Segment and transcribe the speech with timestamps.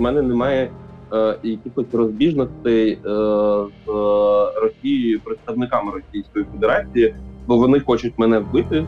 [0.00, 0.70] мене немає
[1.12, 2.98] е, якихось розбіжностей е,
[3.86, 3.90] з
[4.62, 7.14] Росією, представниками Російської Федерації,
[7.46, 8.86] бо вони хочуть мене вбити.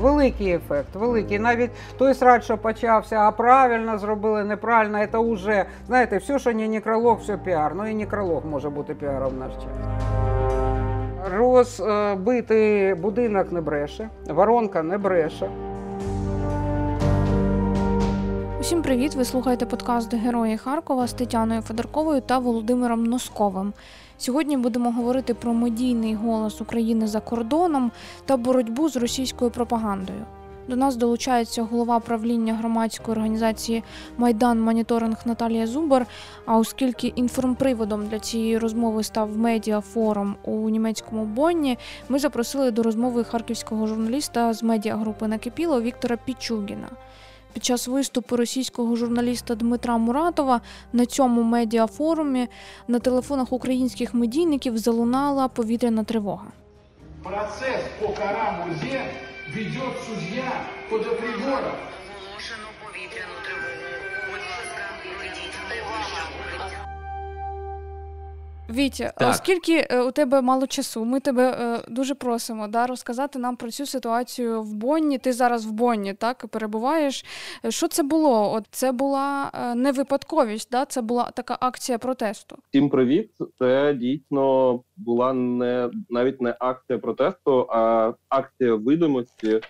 [0.00, 1.38] Великий ефект, великий.
[1.38, 6.68] Навіть той срач, що почався, а правильно зробили, неправильно, це вже, знаєте, все, що не
[6.68, 7.72] некролог, все піар.
[7.76, 9.64] Ну і некролог може бути піаром в наш час.
[11.36, 15.50] Розбитий будинок не бреше, воронка не бреше.
[18.70, 19.14] Усім привіт!
[19.14, 23.72] Ви слухаєте подкаст Герої Харкова з Тетяною Федорковою та Володимиром Носковим.
[24.18, 27.92] Сьогодні будемо говорити про медійний голос України за кордоном
[28.26, 30.24] та боротьбу з російською пропагандою.
[30.68, 33.82] До нас долучається голова правління громадської організації
[34.16, 36.06] Майдан Моніторинг Наталія Зубар.
[36.46, 43.24] А оскільки інформприводом для цієї розмови став медіафорум у німецькому Бонні, ми запросили до розмови
[43.24, 46.88] харківського журналіста з медіагрупи Накипіло Віктора Пічугіна.
[47.52, 50.60] Під час виступу російського журналіста Дмитра Муратова
[50.92, 52.48] на цьому медіафорумі
[52.88, 56.46] на телефонах українських медійників залунала повітряна тривога.
[57.22, 59.00] Процес по карамузі
[59.54, 60.52] ведет суддя
[60.90, 61.50] подоприборов.
[61.50, 61.89] Оголошено
[68.74, 69.30] Вітя, Так.
[69.30, 73.70] оскільки е, у тебе мало часу, ми тебе е, дуже просимо да, розказати нам про
[73.70, 75.18] цю ситуацію в Бонні.
[75.18, 77.24] Ти зараз в Бонні, так перебуваєш.
[77.68, 78.52] Що це було?
[78.52, 80.84] От це була е, не випадковість, да?
[80.84, 82.56] це була така акція протесту.
[82.68, 83.30] Всім привіт.
[83.58, 89.60] Це дійсно була не навіть не акція протесту, а акція видимості.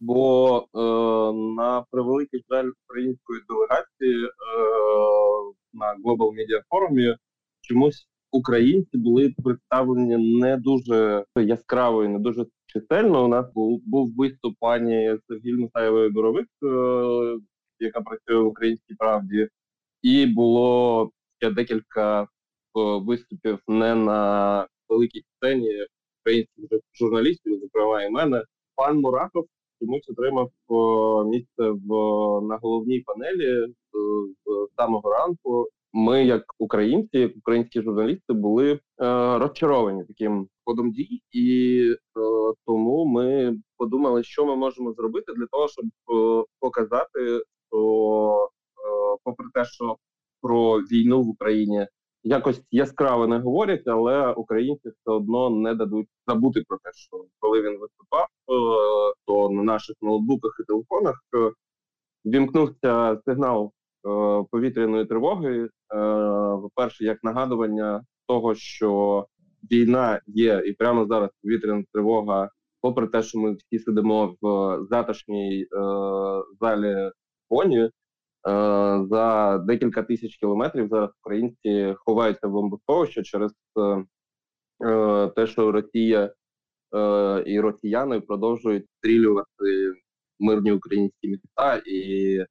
[0.00, 0.78] Бо е,
[1.56, 4.30] на превеликий жаль української делегації е,
[5.72, 7.16] на Global Media Forum
[7.60, 13.24] чомусь українці були представлені не дуже яскраво і не дуже чисельно.
[13.24, 16.66] У нас був, був виступ пані Сергій Мусаєвої Боровик, е,
[17.80, 19.48] яка працює в українській правді,
[20.02, 22.26] і було ще декілька е,
[23.06, 25.70] виступів не на великій сцені
[26.22, 28.44] українських жу- журналістів, зокрема і мене.
[28.76, 29.46] Пан Мурахов
[29.80, 31.88] чомусь отримав е, місце в
[32.48, 33.68] на головній панелі е,
[34.44, 35.68] з самого ранку.
[35.92, 38.78] Ми, як українці, як українські журналісти, були е,
[39.38, 45.68] розчаровані таким ходом дій, і е, тому ми подумали, що ми можемо зробити для того,
[45.68, 49.96] щоб е, показати, що е, попри те, що
[50.42, 51.86] про війну в Україні
[52.22, 57.62] якось яскраво не говорять, але українці все одно не дадуть забути про те, що коли
[57.62, 61.52] він виступав, е, то на наших ноутбуках і телефонах е,
[62.24, 63.72] вімкнувся сигнал
[64.50, 65.68] повітряної тривоги.
[65.94, 65.96] Е,
[66.62, 69.26] По-перше, як нагадування того, що
[69.70, 75.62] війна є, і прямо зараз повітряна тривога, попри те, що ми всі сидимо в затишній
[75.62, 75.66] е,
[76.60, 77.10] залі
[77.48, 77.90] фоні, е,
[79.10, 84.04] за декілька тисяч кілометрів зараз українці ховаються в бомбосховище через е,
[84.86, 86.32] е, те, що Росія
[86.94, 89.94] е, і росіяни продовжують стрілювати
[90.40, 92.46] мирні українські міста і е,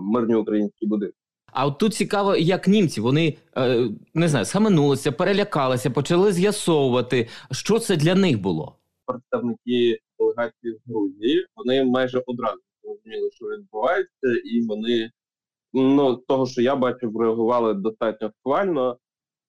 [0.00, 1.17] мирні українські будинки.
[1.52, 7.78] А от тут цікаво, як німці вони е, не знаю, схаменулися, перелякалися, почали з'ясовувати, що
[7.78, 8.74] це для них було.
[9.06, 15.10] Представники делегації з Грузії вони майже одразу зрозуміли, що відбувається, і вони
[15.72, 18.98] ну з того, що я бачив, реагували достатньо схвально.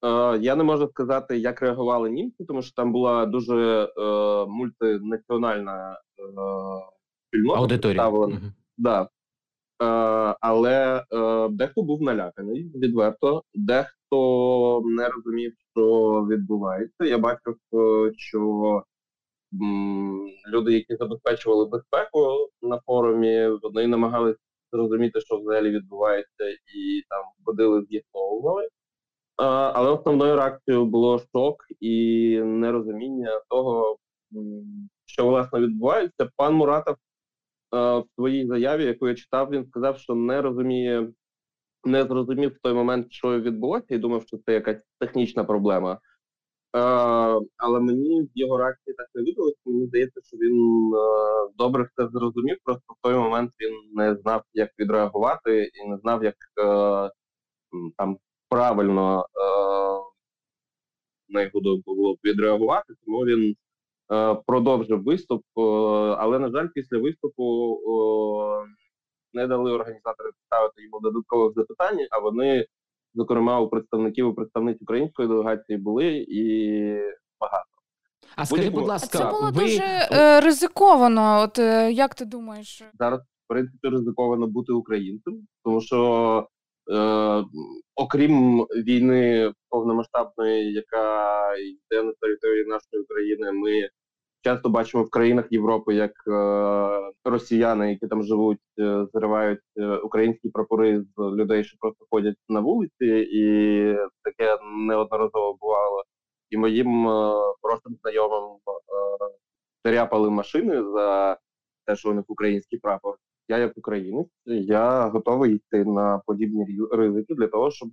[0.05, 4.01] Е, я не можу сказати, як реагували німці, тому що там була дуже е,
[4.45, 6.23] мультинаціональна е,
[7.27, 8.09] спільнота Аудиторія.
[8.09, 8.53] Мгм.
[8.77, 9.09] Да.
[9.81, 9.85] Е,
[10.41, 15.85] але е, дехто був наляканий відверто, дехто не розумів, що
[16.29, 17.06] відбувається.
[17.06, 18.84] Я бачив, е, що
[20.53, 24.35] люди, які забезпечували безпеку на форумі, вони намагались
[24.72, 28.68] зрозуміти, що взагалі відбувається, і там ходили, з'ясовували.
[29.38, 33.97] Але основною реакцією було шок і нерозуміння того,
[35.06, 36.29] що власне відбувається.
[36.38, 36.95] Пан Муратов
[37.72, 41.10] в своїй заяві, яку я читав, він сказав, що не розуміє,
[41.86, 46.00] не зрозумів в той момент, що відбулося, і думав, що це якась технічна проблема.
[46.75, 46.80] Е,
[47.57, 49.57] але мені його реакції так не видалося.
[49.66, 50.56] Мені здається, що він
[50.94, 52.57] е, добре все зрозумів.
[52.63, 57.12] Просто в той момент він не знав, як відреагувати, і не знав, як е,
[57.98, 58.18] там
[58.50, 60.10] правильно е,
[61.30, 62.94] на його думку було б відреагувати.
[63.06, 63.56] Тому він е,
[64.47, 65.61] продовжив виступ, е,
[66.17, 68.67] але на жаль, після виступу е,
[69.33, 72.65] не дали організатори ставити йому додаткових запитань, а вони,
[73.13, 76.44] зокрема, у представників і представниць української делегації були і
[77.39, 77.65] багато.
[78.35, 81.41] А скажіть, будь ласка, це було ви дуже е, ризиковано.
[81.41, 82.83] От е, як ти думаєш?
[83.00, 86.47] Зараз в принципі ризиковано бути українцем, тому що
[86.91, 87.44] е,
[87.95, 93.89] окрім війни повномасштабної, яка йде на території нашої країни, ми
[94.41, 100.50] часто бачимо в країнах Європи, як е, росіяни, які там живуть, е, зривають е, українські
[100.50, 103.44] прапори з людей, що просто ходять на вулиці, і
[104.24, 104.57] таке
[104.88, 106.03] неодноразово бувало.
[106.50, 107.03] І моїм
[107.62, 108.57] просто знайомим
[109.83, 111.38] тряпали машини за
[111.86, 113.15] те, що у них український прапор.
[113.47, 117.89] Я, як українець, я готовий йти на подібні ризики для того, щоб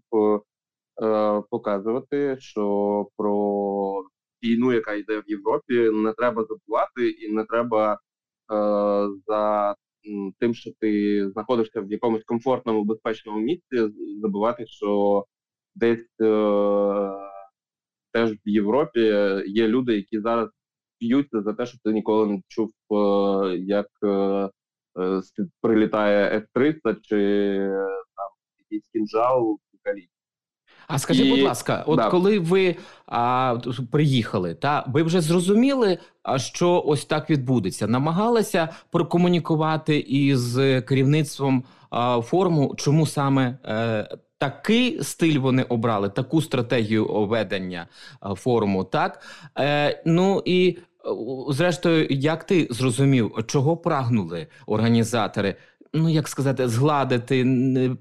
[1.02, 4.04] е, показувати, що про
[4.42, 7.98] війну, яка йде в Європі, не треба забувати, і не треба е,
[9.26, 9.74] за
[10.38, 13.88] тим, що ти знаходишся в якомусь комфортному, безпечному місці,
[14.22, 15.24] забувати, що
[15.74, 17.10] десь е,
[18.12, 19.00] теж в Європі
[19.46, 20.50] є люди, які зараз
[21.00, 24.50] б'ються за те, що ти ніколи не чув, е, як е,
[24.98, 25.22] е,
[25.60, 27.86] прилітає F-300 чи е,
[28.16, 28.28] там
[28.58, 30.08] якийсь кінжал в Калі.
[30.88, 32.10] А скажіть, І- будь ласка, от да.
[32.10, 33.56] коли ви а,
[33.90, 35.98] приїхали, та ви вже зрозуміли,
[36.36, 37.86] що ось так відбудеться?
[37.86, 40.54] Намагалися прокомунікувати із
[40.88, 47.86] керівництвом а, форуму, чому саме е, такий стиль вони обрали, таку стратегію ведення
[48.20, 49.22] а, форуму, так?
[49.58, 51.08] Е, ну і е,
[51.52, 55.56] зрештою, як ти зрозумів, чого прагнули організатори?
[55.96, 57.44] Ну, як сказати, згладити,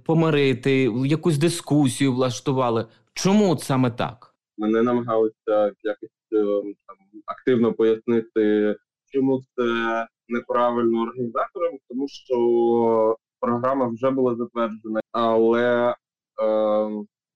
[0.05, 2.87] помирити, якусь дискусію влаштували.
[3.13, 4.35] Чому саме так?
[4.57, 6.45] Мене намагалися якось е,
[6.87, 8.75] там активно пояснити,
[9.13, 9.63] чому це
[10.27, 15.95] неправильно організаторам, тому що програма вже була затверджена, але е,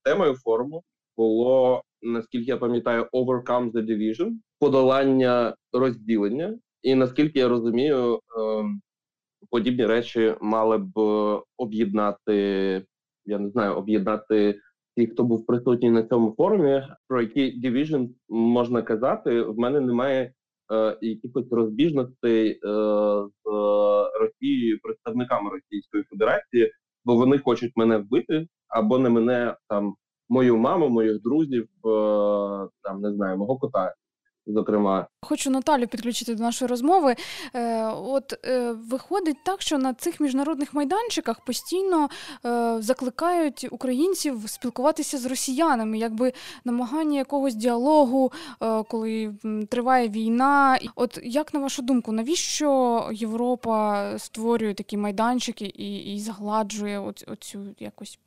[0.04, 0.84] темою форуму
[1.18, 6.60] було, наскільки я пам'ятаю, Overcome the Division, подолання розділення.
[6.82, 8.20] І наскільки я розумію, е,
[9.50, 10.92] подібні речі мали б
[11.58, 12.34] об'єднати,
[13.26, 14.60] я не знаю, об'єднати
[14.98, 20.34] ті, хто був присутній на цьому форумі, про які division можна казати, в мене немає
[20.74, 22.58] е, якихось розбіжностей е,
[23.46, 23.50] з
[24.22, 26.72] Росією, представниками Російської Федерації,
[27.06, 29.96] бо вони хочуть мене вбити, або не мене там,
[30.30, 31.90] мою маму, моїх друзів, е,
[32.84, 33.94] там не знаю, мого кота.
[34.54, 37.16] Зокрема, Хочу Наталю підключити до нашої розмови.
[37.54, 42.10] Е, от е, виходить так, що на цих міжнародних майданчиках постійно
[42.46, 46.34] е, закликають українців спілкуватися з росіянами, якби
[46.66, 48.32] намагання якогось діалогу,
[48.62, 49.34] е, коли
[49.70, 50.80] триває війна.
[50.96, 58.20] От як на вашу думку, навіщо Європа створює такі майданчики і, і згладжує оцю якось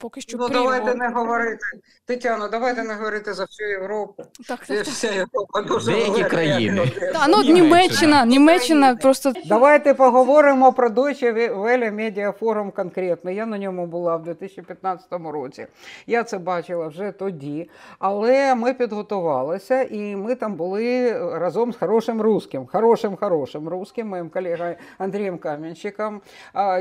[0.00, 0.64] поки що Ну, прірву?
[0.64, 1.64] давайте не говорити.
[2.06, 4.22] Тетяно, давайте не говорити за всю Європу.
[4.48, 5.14] Так, так, так.
[5.14, 6.28] Європа дуже Деякі велика.
[6.28, 6.86] країни.
[7.12, 7.54] Та, ну, Німеччина.
[7.54, 13.30] Німеччина, Німеччина просто Давайте поговоримо про Deutsche Welle Media Forum конкретно.
[13.30, 15.66] Я на ньому була в 2015 році.
[16.06, 17.70] Я це бачила вже тоді.
[17.98, 24.28] Але ми підготувалися і ми там були разом з хорошим русським, хорошим, хорошим русським, моїм
[24.30, 26.20] колегою Андрієм Кам'янщиком,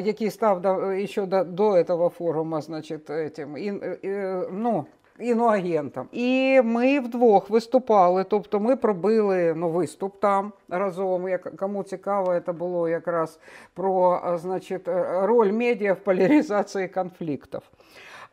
[0.03, 4.85] який став до, ще до, до цього форуму, значить, этим, ін, е, ну,
[5.19, 6.07] іноагентом.
[6.11, 8.23] І ми вдвох виступали.
[8.23, 11.29] Тобто ми пробили ну, виступ там разом.
[11.29, 13.39] Як, кому цікаво, це було якраз
[13.73, 17.61] про значить, е, роль медіа в поляризації конфліктів.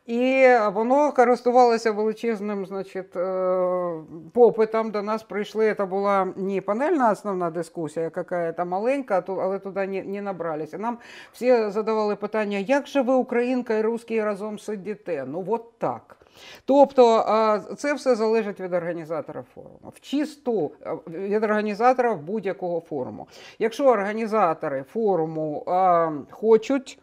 [0.07, 3.91] І воно користувалося величезним значить, е,
[4.33, 4.91] попитом.
[4.91, 5.73] До нас прийшли.
[5.73, 10.77] Це була не панельна основна дискусія, яка маленька, ту- але туди не, набралися.
[10.77, 10.97] Нам
[11.31, 15.25] всі задавали питання, як же ви, українка і русський, разом сидите?
[15.27, 16.17] Ну, от так.
[16.65, 17.23] Тобто
[17.77, 19.91] це все залежить від організатора форуму.
[19.95, 20.71] В чисту
[21.07, 23.27] від організатора будь-якого форуму.
[23.59, 25.63] Якщо організатори форуму
[26.31, 26.99] хочуть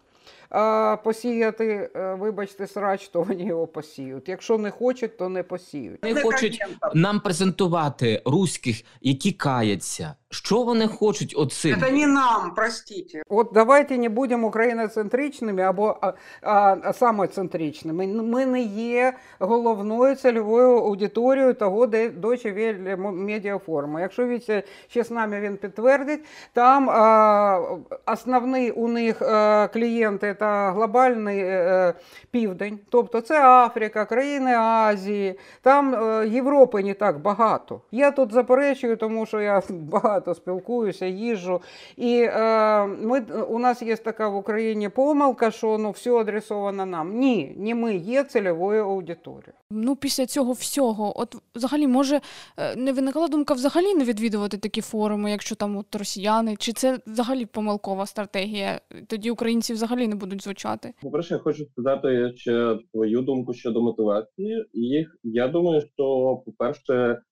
[0.55, 4.29] а, посіяти, е, вибачте, срач, то вони його посіють.
[4.29, 6.03] Якщо не хочуть, то не посіють.
[6.03, 6.59] Вони хочуть
[6.95, 10.15] нам презентувати руських, які каяться.
[10.35, 11.75] Що вони хочуть оцим?
[11.75, 13.23] Это не нам, простите.
[13.29, 16.12] Вот давайте не будемо україноцентричними або а,
[16.43, 18.07] а, а, самоцентричними.
[18.07, 25.11] Ми не є головною цільовою аудиторією того, де Deutsche Welle Media Якщо він ще з
[25.11, 26.21] нами він підтвердить,
[26.53, 27.61] там а,
[28.07, 31.95] основні у них а, клієнти та глобальний е,
[32.31, 37.81] південь, тобто це Африка, країни Азії, там е, Європи не так багато.
[37.93, 41.61] Я тут заперечую, тому що я багато багато спілкуюся, їжджу.
[41.97, 47.19] І е, ми, у нас є така в Україні помилка, що ну, все адресовано нам.
[47.19, 49.52] Ні, не ми є цільовою аудиторією.
[49.71, 52.21] Ну, після цього всього, от взагалі, може,
[52.57, 56.99] е, не виникала думка взагалі не відвідувати такі форуми, якщо там от росіяни, чи це
[57.07, 58.81] взагалі помилкова стратегія?
[59.07, 60.95] Тоді українці взагалі не будуть звучати.
[61.02, 64.64] По-перше, я хочу сказати ще твою думку щодо мотивації.
[64.73, 67.23] Їх я думаю, що по-перше,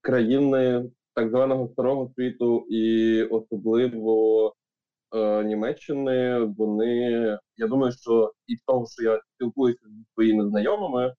[0.00, 0.90] країни
[1.20, 4.54] так званого старого світу і особливо
[5.14, 6.96] е, Німеччини, вони
[7.56, 11.14] я думаю, що із того, що я спілкуюся зі своїми знайомими,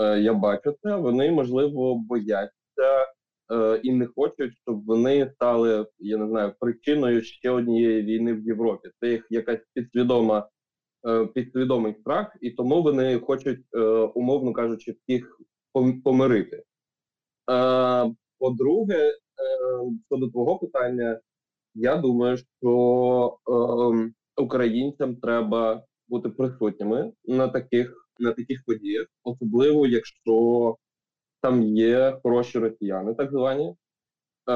[0.00, 0.96] е, я бачу це.
[0.96, 3.06] Вони можливо бояться
[3.52, 8.40] е, і не хочуть, щоб вони стали, я не знаю, причиною ще однієї війни в
[8.46, 8.88] Європі.
[9.00, 10.48] Це їх якась підсвідома
[11.08, 13.80] е, підсвідомий страх, і тому вони хочуть, е,
[14.14, 15.40] умовно кажучи, всіх
[15.74, 16.56] пом- помирити.
[17.50, 19.12] Е, По-друге,
[20.06, 21.20] щодо твого питання,
[21.74, 30.76] я думаю, що е, українцям треба бути присутніми на таких, на таких подіях, особливо якщо
[31.40, 33.68] там є хороші росіяни, так звані.
[33.68, 33.74] Е,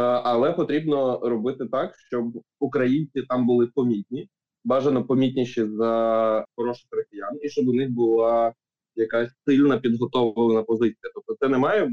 [0.00, 4.28] але потрібно робити так, щоб українці там були помітні,
[4.64, 8.54] бажано помітніші за хороших росіян, і щоб у них була
[8.94, 11.10] якась сильна підготовлена позиція.
[11.14, 11.90] Тобто це не має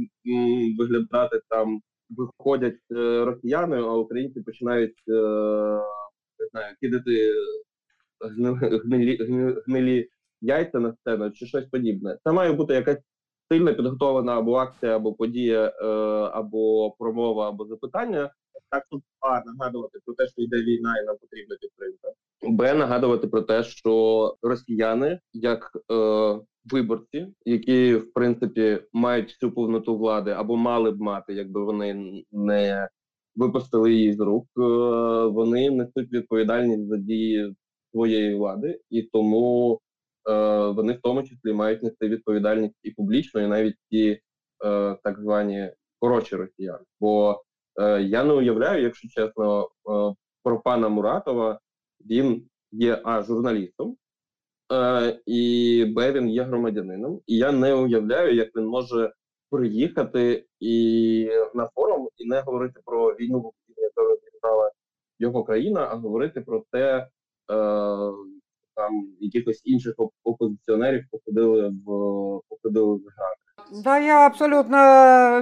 [0.80, 5.12] виглядати там, виходять е, росіяни, а українці починають е,
[6.40, 7.34] не знаю, кидати
[8.20, 9.18] гни- гнилі,
[9.68, 10.10] гнилі
[10.42, 12.18] яйця на сцену чи щось подібне.
[12.24, 13.00] Це має бути якась
[13.52, 15.86] сильно підготовлена або акція, або подія, е,
[16.34, 18.32] або промова, або запитання.
[18.70, 22.08] Так, щоб а нагадувати про те, що йде війна, і нам потрібна підтримка.
[22.44, 26.40] Б нагадувати про те, що росіяни, як е,
[26.72, 32.90] виборці, які в принципі мають всю повноту влади або мали б мати, якби вони не
[33.36, 34.62] випустили її з рук, е,
[35.28, 37.56] вони несуть відповідальність за дії
[37.92, 39.80] своєї влади, і тому
[40.30, 44.10] е, вони в тому числі мають нести відповідальність і публічно, і навіть ті
[44.66, 46.84] е, так звані хороші росіяни.
[47.00, 47.44] Бо
[48.02, 51.60] я не уявляю, якщо чесно, е, про пана Муратова
[52.10, 53.98] він є а журналістом,
[54.74, 57.22] е, і б він є громадянином.
[57.28, 59.14] І я не уявляю, як він може
[59.50, 64.72] приїхати і на форум і не говорити про війну в Україні, яка розіграла
[65.20, 67.08] його країна, а говорити про те, е,
[68.76, 71.86] там якихось інших опозиціонерів посадили в
[72.50, 73.82] посадили в грати.
[73.84, 74.78] Да, я абсолютно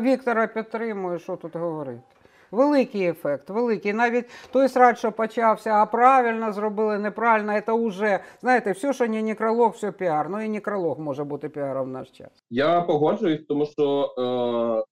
[0.01, 2.15] Віктора підтримую, що тут говорити.
[2.56, 3.94] Великий ефект, великий.
[3.94, 9.22] Навіть той срач, що почався, а правильно зробили, неправильно, це вже, знаєте, все, що не
[9.22, 10.30] некролог, все піар.
[10.30, 12.30] Ну і некролог може бути піаром в наш час.
[12.50, 14.24] Я погоджуюсь, тому що е,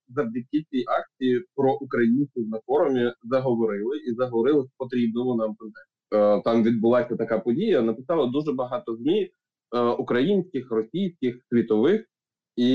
[0.07, 5.55] завдяки цій акції про українців на форумі заговорили і заговорили в потрібному нам.
[6.13, 7.81] Е, там відбулася така подія.
[7.81, 9.29] Написало дуже багато змі
[9.75, 12.05] е, українських, російських, світових,
[12.55, 12.67] і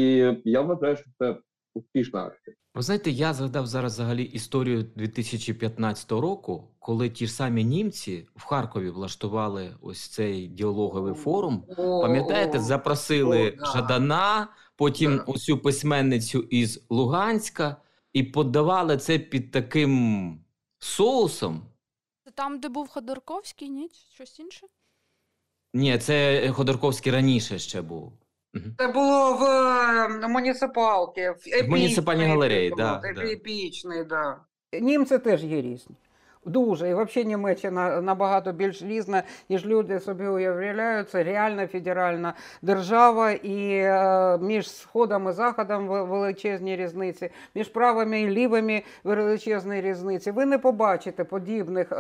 [0.45, 1.37] я вважаю, що це
[1.75, 2.56] успішна акція.
[2.75, 8.44] Ви знаєте, я згадав зараз взагалі історію 2015 року, коли ті ж самі німці в
[8.44, 11.64] Харкові влаштували ось цей діалоговий форум.
[11.76, 13.66] Пам'ятаєте, запросили О.
[13.66, 17.76] Жадана, потім цю письменницю із Луганська,
[18.12, 20.44] і подавали це під таким
[20.78, 21.62] соусом.
[22.25, 23.90] Це там, де був Ходорковський, ні?
[24.14, 24.66] Щось інше?
[25.75, 28.12] Ні, це Ходорковський раніше ще був.
[28.78, 29.42] Це було в
[30.24, 33.20] е, муніципалці, в, муніципальній галереї, да, еп- да.
[33.20, 33.26] да.
[34.80, 35.96] Німці теж є різні.
[36.44, 36.88] Дуже.
[36.88, 41.10] І взагалі Німеччина набагато більш різна, ніж люди собі уявляють.
[41.10, 48.20] Це реальна федеральна держава, і е, між сходом і заходом ве- величезні різниці, між правими
[48.20, 50.30] і лівими величезні різниці.
[50.30, 51.92] Ви не побачите подібних.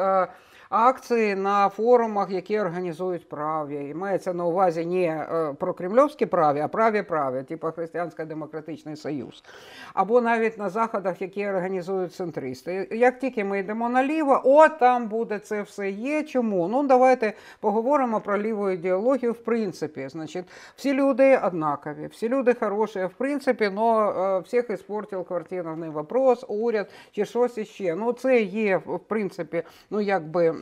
[0.70, 6.60] Акції на форумах, які організують праві, і мається на увазі не е, про кремльовські праві,
[6.60, 9.42] а праві праві, типу Християнсько-демократичний союз
[9.94, 12.88] або навіть на заходах, які організують центристи.
[12.90, 16.22] Як тільки ми йдемо наліво, от там буде це все є.
[16.22, 16.68] Чому?
[16.68, 19.32] Ну давайте поговоримо про ліву ідеологію.
[19.32, 20.44] В принципі, значить,
[20.76, 23.04] всі люди однакові, всі люди хороші.
[23.04, 27.94] В принципі, но е, всіх іспортив квартирний вопрос, уряд чи щось іще.
[27.94, 30.54] Ну це є в принципі, ну якби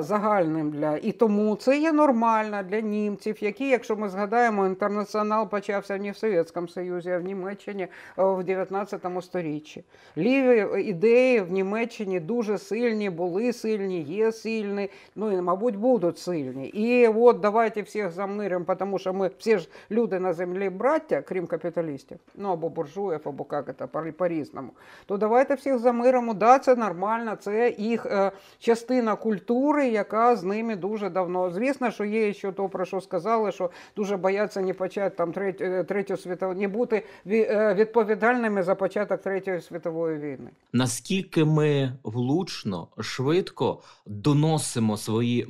[0.00, 5.98] загальним для і тому це є нормально для німців, які, якщо ми згадаємо, інтернаціонал почався
[5.98, 7.86] не в Совєтському Союзі, а в Німеччині
[8.16, 9.84] в 19 сторіччі.
[10.16, 16.68] Ліві ідеї в Німеччині дуже сильні, були сильні, є сильні, ну і, мабуть, будуть сильні.
[16.68, 21.46] І от давайте всіх замиримо, тому що ми всі ж люди на землі браття, крім
[21.46, 24.70] капіталістів, ну або буржуїв, або як це, по- по-різному.
[25.06, 26.34] То давайте всіх замиримо.
[26.34, 28.32] Да, це нормально, це їх е,
[28.72, 31.50] частина культури, яка з ними дуже давно.
[31.50, 35.64] Звісно, що є ще то, про що сказали, що дуже бояться не почати там третю,
[35.64, 40.50] е, третю світову, не бути е, відповідальними за початок третьої світової війни.
[40.72, 45.46] Наскільки ми влучно, швидко доносимо свої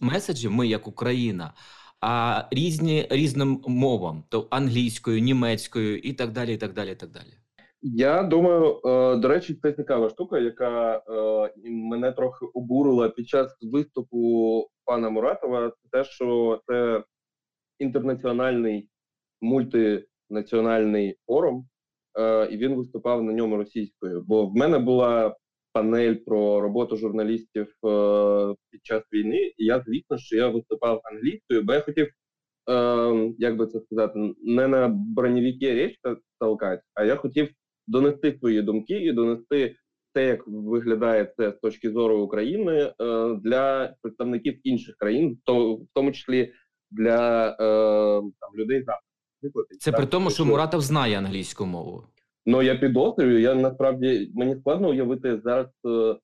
[0.00, 1.52] меседжі, ми як Україна,
[2.00, 6.54] а різні різним мовам, то англійською, німецькою і так далі.
[6.54, 7.45] і так далі, і так далі.
[7.82, 13.56] Я думаю, е, до речі, це цікава штука, яка е, мене трохи обурила під час
[13.62, 15.70] виступу пана Муратова.
[15.70, 17.04] Це те, що це
[17.78, 18.90] інтернаціональний
[19.40, 21.68] мультинаціональний форум,
[22.18, 24.24] е, і він виступав на ньому російською.
[24.26, 25.36] Бо в мене була
[25.72, 27.66] панель про роботу журналістів
[28.70, 32.08] під час війни, і я, звісно, що я виступав англійською, бо я хотів.
[32.70, 35.98] Е, як би це сказати, не на броневіки річ
[36.40, 37.48] толкати, а я хотів
[37.86, 39.76] донести свої думки і донести
[40.16, 42.94] те, як виглядає це з точки зору України е,
[43.44, 46.52] для представників інших країн, то в тому числі
[46.90, 47.56] для е,
[48.40, 49.66] там людей заходу.
[49.80, 52.04] Це при тому, що Муратов знає англійську мову.
[52.46, 53.40] Ну я підозрюю.
[53.40, 56.16] Я насправді мені складно уявити зараз е,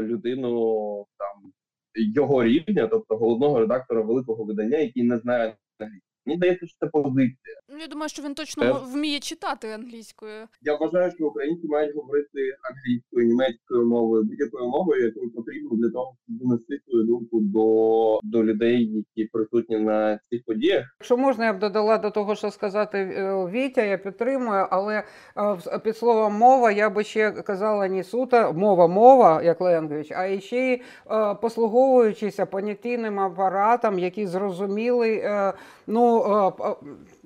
[0.00, 1.52] людину там
[1.94, 6.11] його рівня, тобто головного редактора великого видання, який не знає англійську.
[6.26, 7.56] Мені здається, що це позиція.
[7.68, 8.68] Ну, я думаю, що він точно Е.
[8.72, 10.32] мо- вміє читати англійською.
[10.62, 16.14] Я вважаю, що українці мають говорити англійською, німецькою мовою, будь-якою мовою, якою потрібно для того,
[16.24, 20.84] щоб донести свою думку до, до людей, які присутні на цих подіях.
[21.00, 25.04] Якщо можна, я б додала до того, що сказати е, Вітя, я підтримую, але е,
[25.36, 30.40] в- під словом мова я би ще казала не суто мова, мова як ленгвіч, а
[30.40, 35.52] ще й е, послуговуючися понятійним апаратом, який зрозумілий е,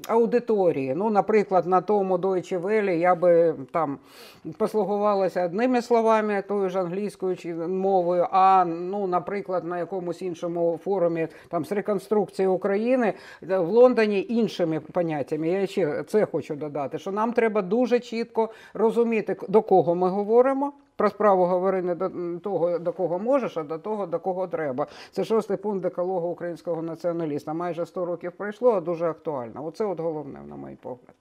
[0.09, 0.95] аудиторії.
[0.95, 3.99] Ну, наприклад, на тому Deutsche Welle я би там
[4.59, 11.29] послугувалася одними словами, тою ж англійською чи мовою, а ну, наприклад, на якомусь іншому форумі
[11.49, 13.13] там з реконструкції України
[13.51, 15.49] е, в Лондоні іншими поняттями.
[15.49, 20.73] Я ще це хочу додати, що нам треба дуже чітко розуміти, до кого ми говоримо.
[20.97, 22.11] Про справу говори не до
[22.43, 24.87] того, до кого можеш, а до того, до кого треба.
[25.13, 27.55] Це шостий пункт декалогу українського націоналіста.
[27.55, 29.65] Майже 100 років пройшло, а дуже актуально.
[29.65, 31.15] Оце от головне, на мій погляд.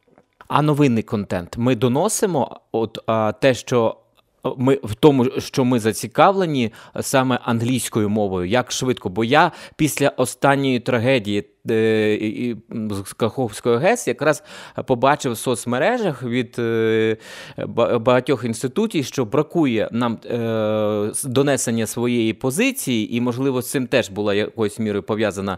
[0.47, 3.97] А новинний контент ми доносимо, от а, те, що
[4.57, 9.09] ми в тому, що ми зацікавлені саме англійською мовою, як швидко.
[9.09, 14.43] Бо я після останньої трагедії з Каховської ГЕС якраз
[14.87, 17.17] побачив в соцмережах від е,
[17.99, 24.33] багатьох інститутів, що бракує нам е, донесення своєї позиції, і можливо з цим теж була
[24.33, 25.57] якоюсь мірою пов'язана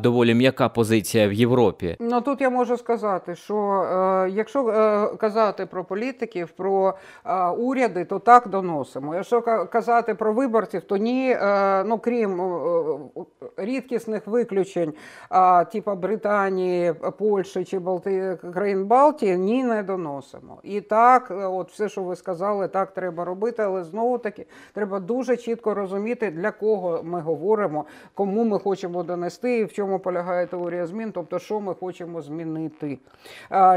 [0.00, 1.96] доволі м'яка позиція в Європі.
[2.00, 6.94] Ну тут я можу сказати, що е, якщо е, казати про політиків, про
[7.26, 9.14] е, уряди, то так доносимо.
[9.14, 12.54] Якщо ка- казати про виборців, то ні, е, ну крім е,
[13.56, 14.92] рідкісних виключень,
[15.72, 18.38] типа Британії, Польщі чи Балти...
[18.54, 20.58] країн Балтії, ні, не доносимо.
[20.62, 25.00] І так, е, от все, що ви сказали, так треба робити, але знову таки треба
[25.00, 30.46] дуже чітко розуміти, для кого ми говоримо, кому ми хочемо донести, і в чому полягає
[30.46, 32.98] теорія змін, тобто що ми хочемо змінити.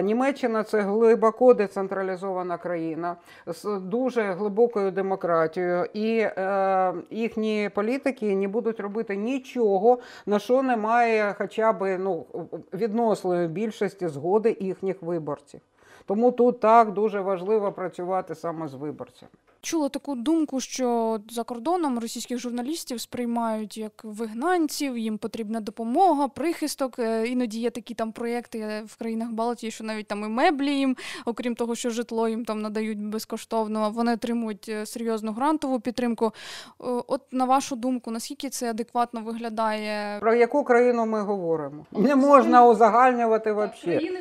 [0.04, 3.16] Німеччина це глибоко децентралізована країна
[3.48, 11.34] з дуже глибокою демократією, і е, їхні політики не будуть робити нічого, на що немає
[11.44, 12.26] хоча б ну,
[12.74, 15.62] відносної більшості згоди їхніх виборців.
[16.06, 19.32] Тому тут так дуже важливо працювати саме з виборцями.
[19.64, 27.00] Чула таку думку, що за кордоном російських журналістів сприймають як вигнанців, їм потрібна допомога, прихисток.
[27.00, 30.96] Е, Іноді є такі там проєкти в країнах Балтії, що навіть там і меблі їм,
[31.26, 36.26] окрім того, що житло їм там надають безкоштовно, вони отримують е, серйозну грантову підтримку.
[36.26, 36.32] Е,
[37.08, 40.20] От на вашу думку, наскільки це адекватно виглядає?
[40.20, 41.86] Про яку країну ми говоримо?
[41.92, 44.12] Не можна узагальнювати взагалі.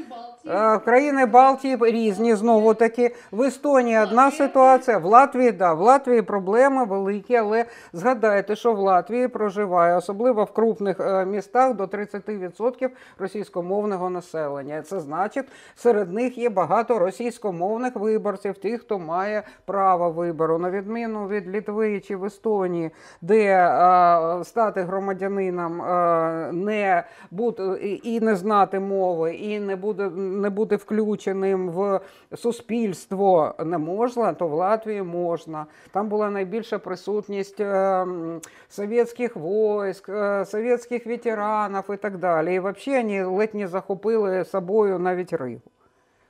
[0.85, 3.15] Країни Балтії різні знову таки.
[3.31, 8.73] В Естонії одна ситуація, в Латвії Латвії, да, в Латвії проблеми великі, але згадайте, що
[8.73, 14.83] в Латвії проживає, особливо в крупних е, містах, до 30% російськомовного населення.
[14.83, 21.29] Це значить, серед них є багато російськомовних виборців, тих, хто має право вибору, на відміну
[21.29, 22.91] від Літви чи в Естонії,
[23.23, 27.63] де е, стати громадянином е, не бути
[28.05, 32.01] і не знати мови, і не буде не бути включеним в
[32.37, 35.22] суспільство не можна, то в Латвії можна.
[35.91, 38.07] Там була найбільша присутність е,
[38.69, 42.55] совєтських військ, е, совєтських ветеранів і так далі.
[42.55, 45.61] І взагалі вони ледь не захопили собою навіть Ригу.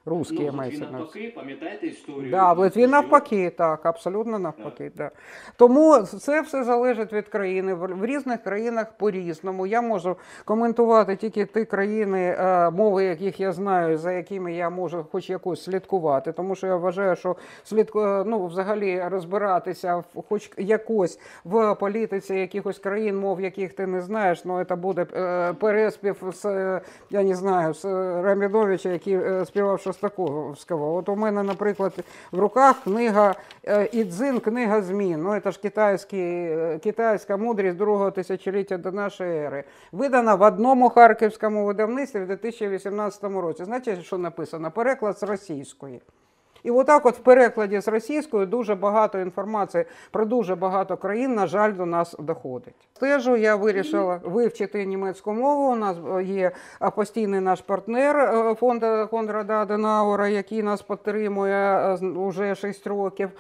[0.06, 2.30] Русські ну, мається навпаки, пам'ятаєте історію?
[2.30, 4.92] Да, в Литві Що- навпаки, так, абсолютно навпаки.
[4.96, 5.10] Да.
[5.56, 7.74] Тому це все залежить від країни.
[7.74, 9.66] В різних країнах по-різному.
[9.66, 15.06] Я можу коментувати тільки ті країни, е, мови яких я знаю, за якими я можу
[15.12, 16.32] хоч якось слідкувати.
[16.32, 22.34] Тому що я вважаю, що слідку, е, ну, взагалі розбиратися в хоч якось в політиці
[22.34, 26.44] якихось країн, мов яких ти не знаєш, ну це буде е, переспів з,
[27.10, 27.84] я не знаю, з
[28.22, 30.94] Рамідовича, який співав Шостаковського.
[30.94, 31.92] От у мене, наприклад,
[32.32, 35.22] в руках книга е, Ідзин, книга змін.
[35.22, 35.60] Ну, це ж
[36.12, 39.64] е, китайська мудрість другого тисячоліття до нашої ери.
[39.92, 43.64] Видана в одному харківському видавництві в 2018 році.
[43.64, 44.70] Знаєте, що написано?
[44.70, 46.00] Переклад з російської.
[46.62, 51.46] І отак, от в перекладі з російської дуже багато інформації про дуже багато країн, на
[51.46, 52.74] жаль, до нас доходить.
[52.96, 55.72] Стежу, я вирішила вивчити німецьку мову.
[55.72, 56.50] У нас е, є
[56.96, 63.30] постійний наш партнер е, фонду Конрада Аденаура, який нас підтримує вже 6 років.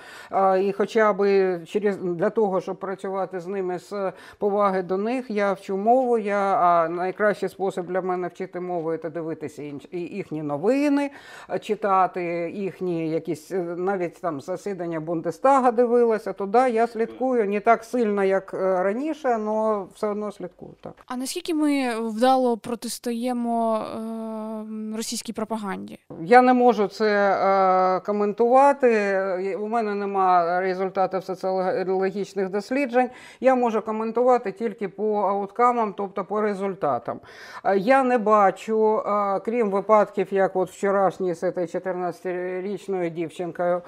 [0.60, 5.52] І хоча б через для того, щоб працювати з ними з поваги до них, я
[5.52, 6.18] вчу мову.
[6.18, 11.10] Я а найкращий спосіб для мене вчити мову це дивитися їхні новини,
[11.60, 17.84] читати їхні якісь е, навіть там засідання Бундестага дивилася, то да, я слідкую не так
[17.84, 20.72] сильно, як е, раніше, але все одно слідкую.
[20.80, 25.98] Так а наскільки ми вдало протистоїмо е, російській пропаганді?
[26.20, 28.88] Я не можу це е, коментувати.
[28.92, 33.10] Е, у мене нема результатів соціологічних досліджень.
[33.40, 37.20] Я можу коментувати тільки по ауткамам, тобто по результатам.
[37.76, 43.82] Я не бачу, е, крім випадків, як от вчорашній з цієї 14-річної гарною дівчинкою,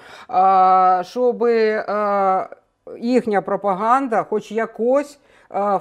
[1.02, 1.48] щоб
[2.98, 5.18] їхня пропаганда, хоч якось.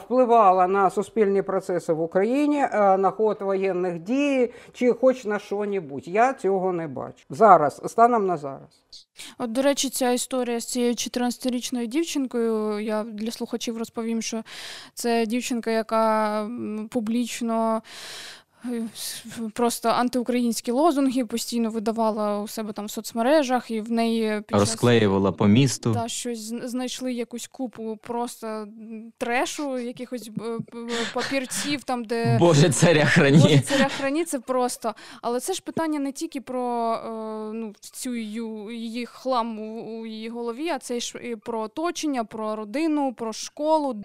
[0.03, 6.07] Впливала на суспільні процеси в Україні на ход воєнних дій чи хоч на що небудь.
[6.07, 7.81] Я цього не бачу зараз.
[7.85, 8.85] Станом на зараз.
[9.37, 12.79] От до речі, ця історія з цією 14-річною дівчинкою.
[12.79, 14.43] Я для слухачів розповім, що
[14.93, 16.49] це дівчинка, яка
[16.89, 17.81] публічно
[19.53, 24.59] Просто антиукраїнські лозунги постійно видавала у себе там в соцмережах, і в неї під час
[24.59, 25.93] Розклеювала по місту.
[25.93, 28.67] та щось зн- знайшли якусь купу просто
[29.17, 30.31] трешу, якихось
[31.13, 33.61] папірців, там де Боже, царя Боже, храні.
[33.61, 34.93] царя храні це просто.
[35.21, 37.09] Але це ж питання не тільки про е,
[37.53, 42.23] ну, цю її, її хлам у, у її голові, а це ж і про оточення,
[42.23, 43.95] про родину, про школу.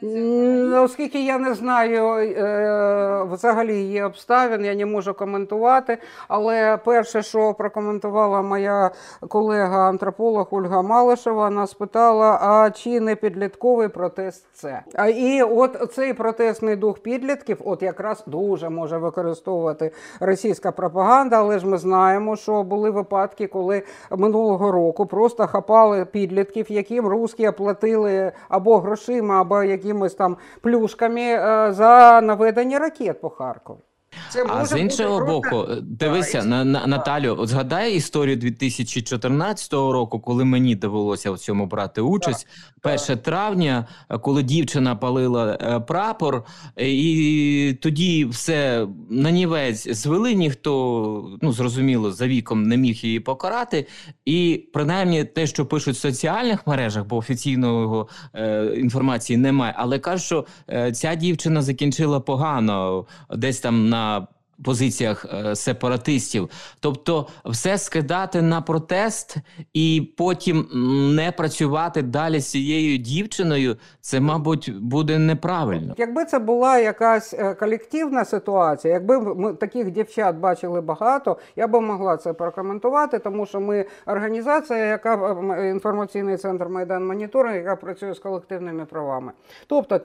[0.85, 4.01] Оскільки я не знаю е, взагалі її
[4.49, 5.99] обставин, я не можу коментувати.
[6.29, 8.91] Але перше, що прокоментувала моя
[9.29, 14.83] колега-антрополог Ольга Малишева, вона спитала: а чи не підлітковий протест це?
[14.95, 21.59] А і от цей протестний дух підлітків, от якраз дуже може використовувати російська пропаганда, але
[21.59, 28.33] ж ми знаємо, що були випадки, коли минулого року просто хапали підлітків, яким русські платили
[28.49, 33.88] або грошима, або якимось там плюшками е, за наведення ракет по Харкову.
[34.29, 39.73] Це А з іншого бути боку, просто- дивися, на, на, Наталю, от згадай історію 2014
[39.73, 42.47] року, коли мені довелося в цьому брати участь.
[42.83, 46.45] 1 травня, е, коли дівчина палила е, прапор,
[46.77, 53.87] і тоді все нанівець звели, ніхто, ну зрозуміло, за віком не міг її покарати.
[54.25, 60.27] І принаймні те, що пишуть в соціальних мережах, бо офіційного е, інформації немає, але кажуть,
[60.27, 64.21] що е, ця дівчина закінчила погано десь там на uh,
[64.65, 66.51] позиціях е, сепаратистів.
[66.81, 69.37] Тобто, все скидати на протест
[69.75, 70.69] і потім
[71.17, 75.95] не працювати далі з цією дівчиною, це, мабуть, буде неправильно.
[75.99, 81.81] Якби це була якась е, колективна ситуація, якби ми таких дівчат бачили багато, я би
[81.81, 88.15] могла це прокоментувати, тому що ми організація, яка е, інформаційний центр Майдан Моніторинг, яка працює
[88.15, 89.33] з колективними правами.
[89.67, 90.01] Тобто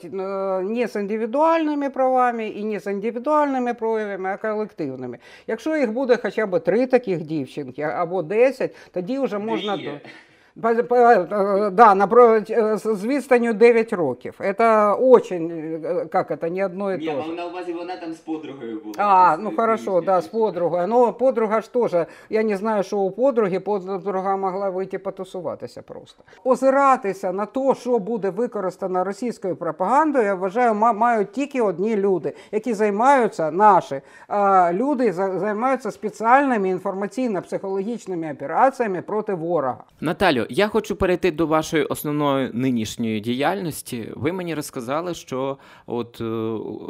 [0.64, 5.18] не з індивідуальними правами і не з індивідуальними проявами, а колективними.
[5.48, 10.00] Якщо їх буде хоча б три таких дівчинки або десять, тоді вже можна Дві
[10.56, 14.40] Да, на про- е, з з відстанню 9 років.
[14.58, 15.50] Це очень,
[16.14, 17.30] як це, не одно і Ні, то ж.
[17.32, 18.96] на увазі вона там з подругою була.
[18.98, 20.88] А, ну хорошо, да, с подругою.
[20.88, 21.96] Ну, подруга ж теж,
[22.30, 26.24] я не знаю, що у подруги, подруга могла вийти потусуватися просто.
[26.44, 32.74] Озиратися на те, що буде використано російською пропагандою, я вважаю, мають тільки одні люди, які
[32.74, 34.02] займаються, наші
[34.72, 39.84] люди за- займаються спеціальними інформаційно-психологічними операціями проти ворога.
[40.02, 44.12] Наталю, я хочу перейти до вашої основної нинішньої діяльності.
[44.16, 46.26] Ви мені розказали, що от е,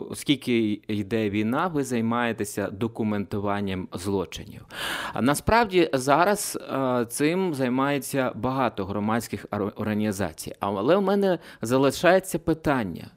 [0.09, 4.65] оскільки йде війна, ви займаєтеся документуванням злочинів.
[5.13, 10.55] А насправді зараз е, цим займається багато громадських організацій.
[10.59, 13.07] Але у мене залишається питання.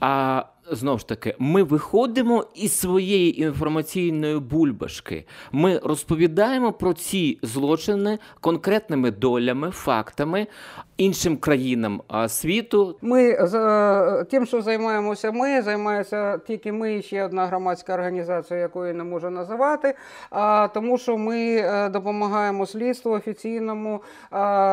[0.00, 5.24] А знову ж таки, ми виходимо із своєї інформаційної бульбашки.
[5.52, 10.46] Ми розповідаємо про ці злочини конкретними долями, фактами
[10.98, 12.96] іншим країнам світу.
[13.02, 18.92] Ми е, тим, що займаємося, ми займаємося тільки ми і ще одна громадська організація, якої
[18.92, 19.94] не можу називати.
[20.30, 24.02] А тому, що ми е, допомагаємо слідству офіційному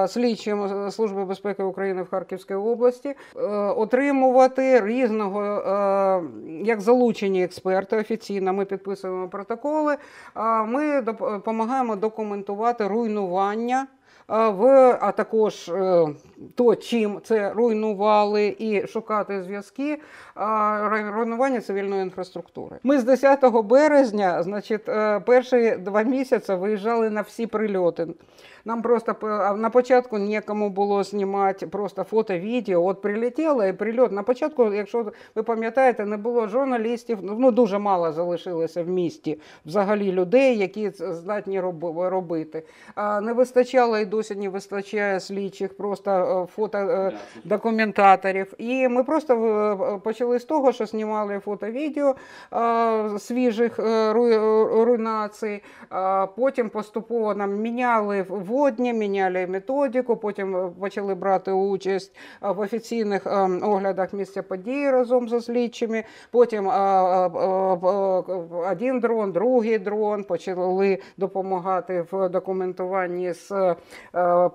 [0.08, 5.42] слідчим Служби безпеки України в Харківській області е, отримувати різного,
[6.64, 8.54] як залучені експерти офіційно.
[8.54, 9.96] Ми підписуємо протоколи.
[10.66, 13.88] Ми допомагаємо документувати руйнування.
[14.28, 16.08] В, а також е,
[16.56, 20.00] то, чим це руйнували, і шукати зв'язки
[21.14, 22.78] руйнування цивільної інфраструктури.
[22.84, 28.08] Ми з 10 березня, значить, е, перші два місяці виїжджали на всі прильоти.
[28.66, 29.16] Нам просто
[29.58, 32.86] на початку нікому було знімати просто фото, відео.
[32.86, 34.12] От прилетіло і прильот.
[34.12, 37.20] На початку, якщо ви пам'ятаєте, не було журналістів.
[37.22, 41.60] Ну дуже мало залишилося в місті взагалі людей, які здатні
[41.96, 42.64] робити.
[43.22, 46.78] Не вистачало і досі не вистачає слідчих, просто е, фото.
[46.78, 47.12] е,
[47.44, 48.54] документаторів.
[48.58, 49.34] І ми просто
[49.96, 52.16] е, почали з того, що знімали фото-відео
[53.20, 53.80] свіжих
[54.86, 55.64] руйнацій.
[56.36, 58.26] Потім поступово нам міняли
[58.56, 63.30] водні, міняли методику, потім е, почали брати участь е, в офіційних е,
[63.62, 66.04] оглядах місця події разом зі слідчими.
[66.32, 66.68] Потім
[68.72, 73.76] один дрон, другий дрон почали допомагати в документуванні з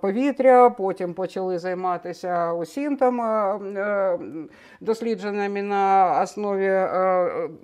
[0.00, 3.20] повітря, потім почали займатися усім там
[4.80, 6.70] дослідженнями на основі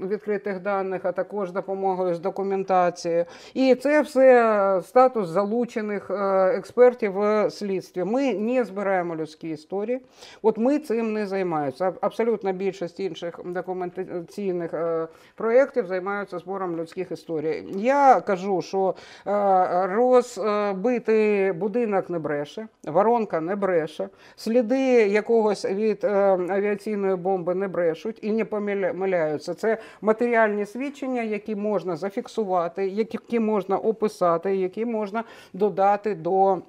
[0.00, 3.24] відкритих даних, а також допомогою з документацією.
[3.54, 6.10] І це все статус залучених
[6.54, 8.04] експертів в слідстві.
[8.04, 10.00] Ми не збираємо людські історії.
[10.42, 11.92] От ми цим не займаємося.
[12.00, 17.64] Абсолютна більшість інших документаційних е, проєктів займаються збором людських історій.
[17.76, 18.94] Я кажу, що
[19.26, 28.18] е, розбитий будинок не бреше, воронка не бреше, сліди якогось від авіаційної бомби не брешуть
[28.22, 29.54] і не помиляються.
[29.54, 36.62] Це матеріальні свідчення, які можна зафіксувати, які можна описати, які можна додати до.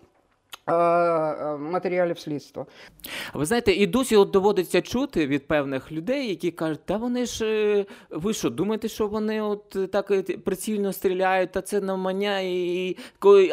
[0.67, 2.65] Е, е, Матеріалів слідства.
[3.33, 7.45] Ви знаєте, і досі от доводиться чути від певних людей, які кажуть, та вони ж
[7.45, 10.11] е, ви що, думаєте, що вони от так
[10.43, 12.97] прицільно стріляють, та це навмання і,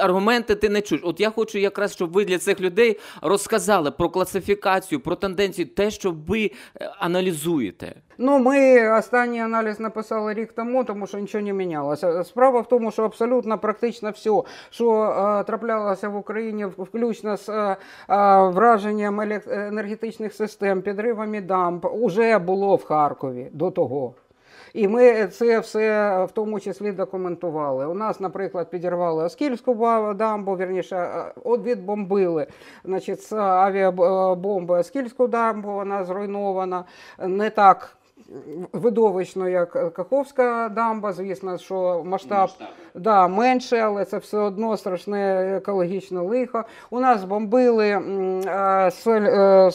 [0.01, 1.05] аргументи ти не чуєш.
[1.05, 5.91] От я хочу якраз, щоб ви для цих людей розказали про класифікацію, про тенденції, те,
[5.91, 6.51] що ви
[6.99, 7.95] аналізуєте.
[8.19, 12.25] Ну, ми останній аналіз написали рік тому, тому що нічого не мінялося.
[12.25, 16.67] Справа в тому, що абсолютно практично все, що е, траплялося в Україні,
[17.05, 17.77] включно з е, е,
[18.49, 24.15] враженням енергетичних систем, підривами дамб, уже було в Харкові до того.
[24.75, 27.87] І ми це все в тому числі документували.
[27.87, 29.75] У нас, наприклад, підірвали Оскільську
[30.15, 32.47] дамбу, вірніше, е, відбомбили
[32.85, 36.85] значить, з авіабомби Оскільську дамбу, вона зруйнована.
[37.19, 37.97] Не так
[38.73, 41.13] видовищно, як Каховська дамба.
[41.13, 42.51] Звісно, що масштаб
[42.95, 46.65] да, менше, але це все одно страшне екологічне лихо.
[46.91, 48.01] У нас бомбили е,
[48.91, 49.71] з, е,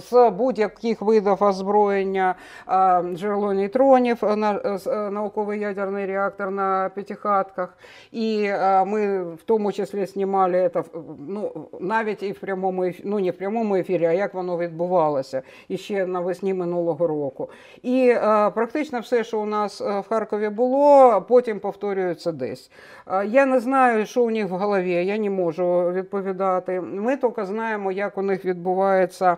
[0.00, 2.34] з- е, будь-яких видів озброєння
[2.68, 7.78] е, джерело нейтронів, е, на, е, науковий ядерний реактор на п'ятихатках.
[8.12, 10.82] І е, ми в тому числі знімали це,
[11.28, 15.42] ну, навіть і в прямому ефірі, ну не в прямому ефірі, а як воно відбувалося
[15.68, 17.48] і ще навесні минулого року.
[17.82, 22.70] І е, практично все, що у нас е, в Харкові було, потім повторюється десь.
[23.06, 26.80] Е, я не знаю, що у них в голові, я не можу відповідати.
[26.80, 29.36] Ми тільки знаємо, як у них відбувається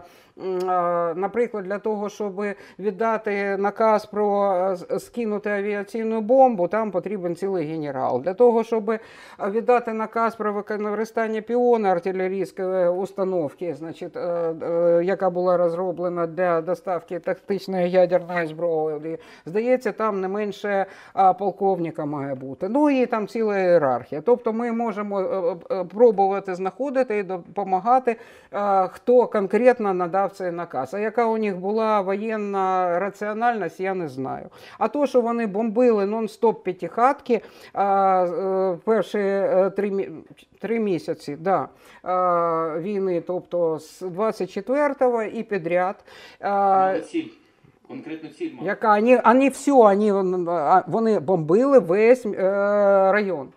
[1.16, 2.44] наприклад, для того, щоб
[2.78, 4.54] віддати наказ про
[4.90, 8.20] е, скинути авіаційну бомбу, там потрібен цілий генерал.
[8.20, 9.00] Для того, щоб е,
[9.50, 14.20] віддати наказ про використання піона артилерійської установки, значить, е,
[14.62, 20.86] е, яка була розроблена для доставки тактичної ядерної зброї, здається, там не менше
[21.38, 22.68] полковника має бути.
[22.68, 24.20] Ну і там ціла ієрархія.
[24.20, 28.16] Тобто ми можемо е, е, пробувати знаходити і допомагати,
[28.52, 30.94] е, хто конкретно надав цей наказ.
[30.94, 34.50] А яка у них була воєнна раціональність, я не знаю.
[34.78, 40.08] А то, що вони бомбили нон-стоп п'ятихатки е, перші е, три,
[40.58, 41.68] три місяці да,
[42.04, 45.96] е, війни, тобто з 24-го і підряд.
[47.06, 47.28] ціль.
[47.88, 48.30] Конкретну
[48.62, 50.12] яка вони, вони все, вони,
[50.86, 52.32] вони бомбили весь е,
[53.12, 53.48] район.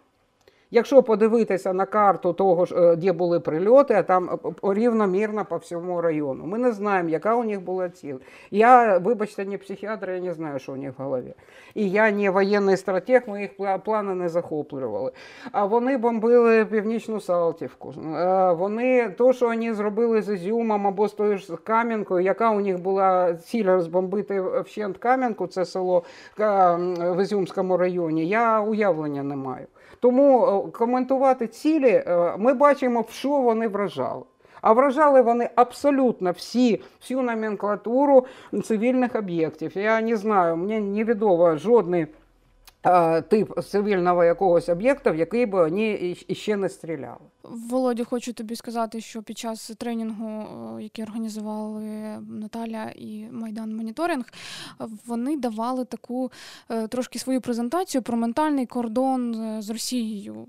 [0.72, 6.02] Якщо подивитися на карту того, ж, е, де були прильоти, там е, рівномірно по всьому
[6.02, 6.46] району.
[6.46, 8.16] Ми не знаємо, яка у них була ціль.
[8.52, 11.34] Я, вибачте, не психіатр, я не знаю, що у них в голові.
[11.76, 13.52] І я не воєнний стратег, ми їх
[13.84, 15.12] плани не захоплювали.
[15.52, 17.94] А вони бомбили північну Салтівку.
[18.16, 22.60] Е, Вони то, що вони зробили з Ізюмом або з тою ж Кам'янкою, яка у
[22.60, 26.04] них була ціль розбомбити вщент Кам'янку, це село
[26.38, 29.66] в Ізюмському районі, я уявлення не маю.
[30.00, 34.24] Тому е, коментувати цілі е, ми бачимо, в що вони вражали.
[34.62, 38.26] А вражали вони абсолютно всі, всю номенклатуру
[38.64, 39.78] цивільних об'єктів.
[39.78, 42.08] Я не знаю, мені невідомо жодний е,
[43.30, 47.18] тип цивільного якогось об'єкта, в який би вони іще не стріляли.
[47.44, 50.28] Володя, хочу тобі сказати, що під час тренінгу,
[50.80, 51.82] е, який організували
[52.30, 56.32] Наталя і Майдан Моніторинг, е, вони давали таку
[56.70, 60.48] е, трошки свою презентацію про ментальний кордон е, з Росією.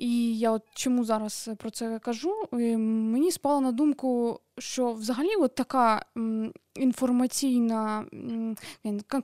[0.00, 2.34] І я от чому зараз про це кажу?
[2.52, 6.04] Е, Мені спало на думку, що взагалі от така
[6.74, 8.04] інформаційна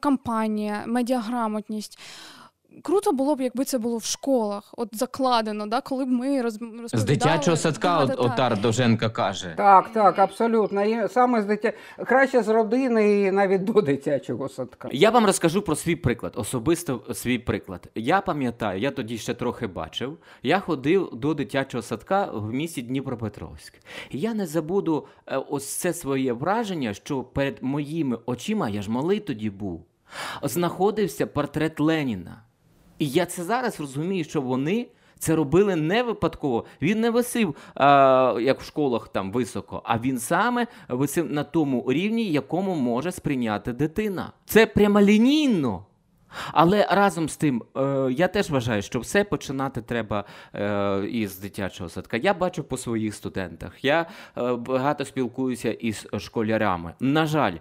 [0.01, 1.99] кампанія, медіаграмотність.
[2.83, 6.53] Круто було б, якби це було в школах, от закладено, да, коли б ми роз,
[6.55, 6.89] розповідали.
[6.93, 9.55] З дитячого садка от, Отар Довженка каже.
[9.57, 10.85] Так, так, абсолютно.
[10.85, 11.73] І саме з дитя...
[12.07, 14.89] краще з родини і навіть до дитячого садка.
[14.93, 17.89] Я вам розкажу про свій приклад, особисто свій приклад.
[17.95, 20.19] Я пам'ятаю, я тоді ще трохи бачив.
[20.43, 23.75] Я ходив до дитячого садка в місті Дніпропетровськ.
[24.11, 28.91] І я не забуду е, ось це своє враження, що перед моїми очима, я ж
[28.91, 29.85] малий тоді був,
[30.43, 32.43] знаходився портрет Леніна.
[32.99, 34.87] І я це зараз розумію, що вони.
[35.19, 36.65] Це робили не випадково.
[36.83, 41.93] Він не висив, а, як в школах там високо, а він саме висив на тому
[41.93, 44.33] рівні, якому може сприйняти дитина.
[44.45, 45.85] Це прямолінійно.
[46.53, 51.91] Але разом з тим, е, я теж вважаю, що все починати треба е, із дитячого
[51.91, 52.17] садка.
[52.17, 53.85] Я бачу по своїх студентах.
[53.85, 54.07] Я
[54.39, 56.95] е, багато спілкуюся із школярами.
[57.01, 57.57] На жаль,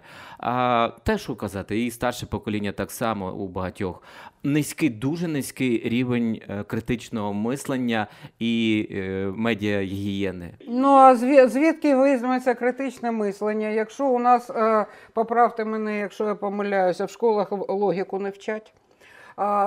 [1.02, 4.02] те, що казати, і старше покоління так само у багатьох.
[4.46, 8.06] Низький, дуже низький рівень е, критичного мислення
[8.38, 10.54] і е, медіагігієни.
[10.68, 11.16] Ну а
[11.48, 13.68] звідки візьметься критичне мислення?
[13.68, 18.74] Якщо у нас, е, поправте мене, якщо я помиляюся, в школах логіку не вчать.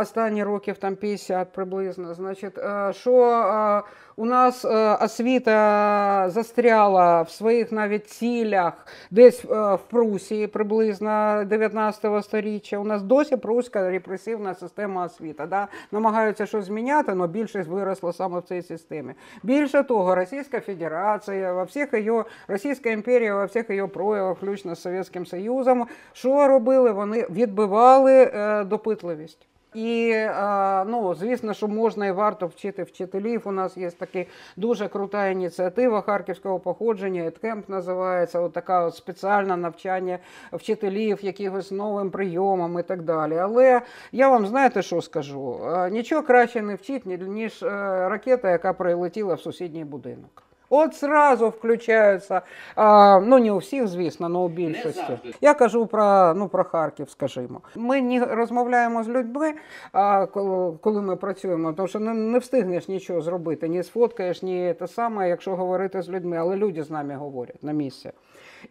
[0.02, 2.14] Останні років там 50 приблизно.
[2.14, 2.54] Значить,
[2.92, 3.84] що
[4.20, 12.26] у нас е, освіта застряла в своїх навіть цілях десь е, в Прусії приблизно 19
[12.26, 12.78] століття.
[12.78, 15.46] У нас досі пруська репресивна система освіти.
[15.46, 15.68] Да?
[15.92, 19.14] Намагаються щось зміняти, але більшість виросла саме в цій системі.
[19.44, 24.82] Більше того, Російська Федерація, во всіх її, Російська імперія во всіх її проявах, включно з
[24.82, 26.92] Совєтським Союзом, що робили?
[26.92, 29.48] Вони відбивали е, допитливість.
[29.74, 33.42] І е, ну, звісно, що можна і варто вчити вчителів.
[33.46, 34.26] У нас є така
[34.58, 37.26] дуже крута ініціатива харківського походження.
[37.26, 38.40] «EdCamp» називається.
[38.40, 40.20] От така от спеціальне навчання
[40.54, 43.38] вчителів, якихось новим прийомам і так далі.
[43.38, 45.60] Але я вам знаєте, що скажу?
[45.66, 47.70] Е, Нічого краще не вчить, ніж е,
[48.10, 50.49] ракета, яка прилетіла в сусідній будинок.
[50.70, 52.42] От зразу включаються,
[52.76, 55.20] а, ну не у всіх, звісно, але у більшості.
[55.42, 57.62] Я кажу про, ну, про Харків, скажімо.
[57.76, 59.54] Ми не розмовляємо з людьми,
[59.92, 64.74] а, коли, коли ми працюємо, тому що не, не встигнеш нічого зробити, ні сфоткаєш, ні
[64.74, 68.12] те саме, якщо говорити з людьми, але люди з нами говорять на місці.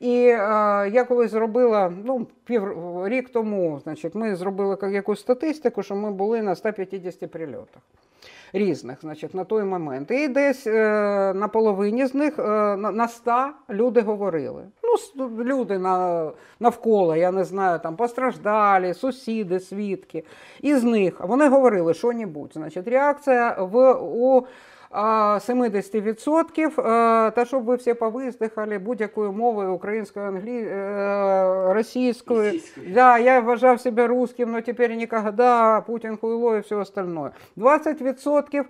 [0.01, 0.39] І е,
[0.93, 2.63] я колись зробила ну, пів
[3.07, 7.83] рік тому, значить, ми зробили якусь статистику, що ми були на 150 прильотах.
[8.53, 10.11] Різних, значить, на той момент.
[10.11, 12.43] І десь е, на половині з них е,
[12.77, 14.65] на, на 100 люди говорили.
[14.83, 20.25] Ну, люди на, навколо, я не знаю, там постраждалі, сусіди, свідки.
[20.61, 22.51] І з них вони говорили що-небудь.
[22.55, 24.47] Значить, реакція в, у
[24.91, 30.63] 70%, а, та щоб ви всі повиздихали будь-якою мовою українською, англі...
[30.63, 32.61] е, російською.
[32.95, 37.31] Да, я вважав себе русским, но тепер ніколи Путін хуйло і все остальное.
[37.57, 38.65] 20%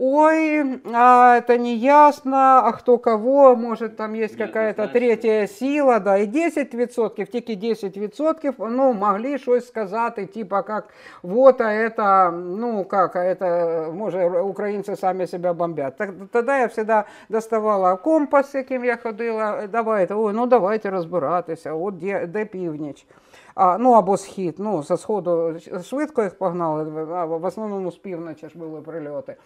[0.00, 5.16] Ой, а это не ясно, а кто кого, может там есть какая-то Неоднозначно.
[5.16, 10.88] третя сила, да, і 10%, тільки 10%, ну, могли щось сказати, типа как,
[11.22, 15.96] вот, а это, ну, как, а это, може, українці самі себе бомбять.
[15.96, 21.98] Так, тоді я всегда доставала компас, яким я ходила, давайте, ой, ну давайте розбиратися, от
[21.98, 23.06] де, де північ.
[23.54, 24.54] А, ну або схід.
[24.58, 25.54] Ну, за сходу
[25.84, 29.36] швидко їх погнали, а в основному з півночі ж були прильоти.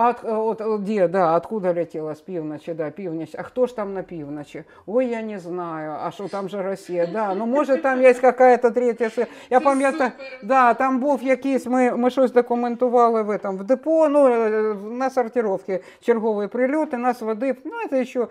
[0.00, 3.34] А от, от, от де, да, откуда летіла з півночі, да, північ.
[3.38, 4.64] А хто ж там на півночі?
[4.86, 5.92] Ой, я не знаю.
[6.02, 7.06] А що там же Росія?
[7.12, 9.26] Да, ну може там є якась третя.
[9.50, 10.10] Я пам'ятаю,
[10.42, 15.10] да, там був якийсь, ми, ми щось документували в, этом, в депо, ну, е, на
[15.10, 18.26] сортировці черговий прильот, і нас водив, ну це ще е,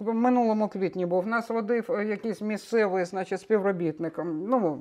[0.00, 4.78] в минулому квітні був, нас водив е, якийсь місцевий, значить, співробітником, ну,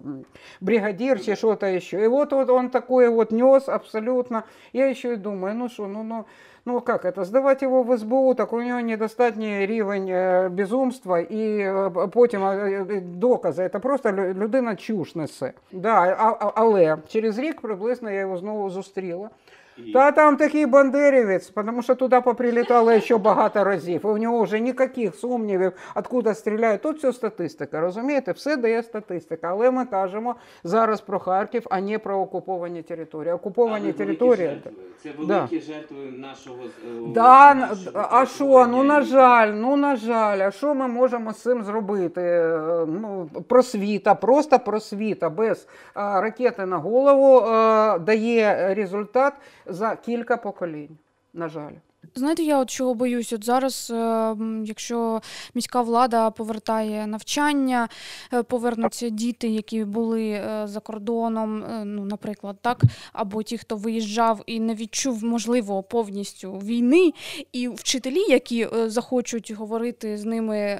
[0.62, 2.04] бригадир чи що-то ще.
[2.04, 4.44] І от, от он такой вот нес абсолютно.
[4.74, 6.26] Я еще и думаю, ну что, ну, ну,
[6.66, 11.58] ну как это, сдавать его в СБУ, так у него недостатній рівень е, безумства і
[11.60, 13.70] е, потім е, докази.
[13.72, 15.54] Це просто лю- людина чуш несе.
[15.84, 19.30] А- але через рік приблизно я його знову зустріла.
[19.78, 24.02] І Та там такий бандерівець, тому що туди поприлітало ще багато разів.
[24.04, 26.82] І у нього вже ніяких сумнівів, откуда стріляють.
[26.82, 28.32] Тут все статистика, розумієте?
[28.32, 29.48] Все дає статистика.
[29.52, 33.34] Але ми кажемо зараз про Харків, а не про окуповані території.
[33.34, 34.48] Окуповані території.
[34.48, 34.72] жертви.
[35.04, 38.68] Це великі жертви нашого е, Да, нашого а що?
[38.68, 42.22] Ну на жаль, ну на жаль, а що ми можемо з цим зробити?
[42.22, 49.34] Е, Ну, просвіта, просто просвіта без а, ракети на голову е, дає результат
[49.66, 50.98] за кілька поколінь.
[51.34, 51.74] На жаль.
[52.18, 53.34] Знаєте, я от чого боюсь?
[53.34, 54.36] От зараз, е,
[54.66, 55.22] якщо
[55.56, 57.88] міська влада повертає навчання,
[58.34, 62.82] е, повернуться діти, які були е, за кордоном, ну, наприклад, так,
[63.14, 67.14] або ті, хто виїжджав і не відчув, можливо, повністю війни,
[67.52, 70.80] і вчителі, які захочуть говорити з ними,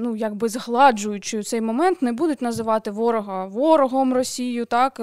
[0.00, 5.00] ну якби згладжуючи цей момент, не будуть називати ворога ворогом Росію, так